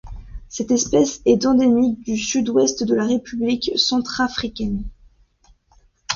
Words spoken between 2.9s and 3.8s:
la République